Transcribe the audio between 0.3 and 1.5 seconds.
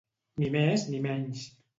Ni més ni menys.